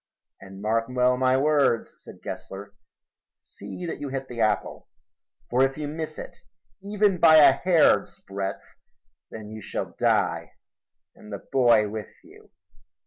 "And 0.39 0.63
mark 0.63 0.85
well 0.89 1.15
my 1.15 1.37
words," 1.37 1.93
said 1.99 2.23
Gessler. 2.23 2.73
"See 3.39 3.85
that 3.85 3.99
you 3.99 4.09
hit 4.09 4.27
the 4.29 4.41
apple, 4.41 4.87
for 5.51 5.61
if 5.61 5.77
you 5.77 5.87
miss 5.87 6.17
it, 6.17 6.37
even 6.81 7.19
by 7.19 7.35
a 7.35 7.51
hair's 7.51 8.19
breadth, 8.27 8.65
then 9.29 9.51
you 9.51 9.61
shall 9.61 9.93
die 9.99 10.53
and 11.13 11.31
the 11.31 11.45
boy 11.51 11.87
with 11.87 12.15
you." 12.23 12.49